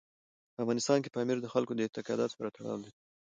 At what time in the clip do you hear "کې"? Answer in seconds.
1.01-1.13